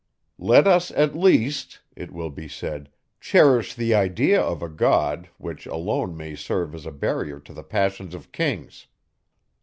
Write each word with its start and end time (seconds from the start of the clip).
"Let 0.39 0.65
us, 0.65 0.89
at 0.89 1.15
least," 1.15 1.79
it 1.95 2.11
will 2.11 2.31
be 2.31 2.47
said, 2.47 2.89
"cherish 3.19 3.75
the 3.75 3.93
idea 3.93 4.41
of 4.41 4.63
a 4.63 4.67
God, 4.67 5.29
which 5.37 5.67
alone 5.67 6.17
may 6.17 6.33
serve 6.33 6.73
as 6.73 6.87
a 6.87 6.91
barrier 6.91 7.39
to 7.41 7.53
the 7.53 7.63
passions 7.63 8.15
of 8.15 8.31
kings." 8.31 8.87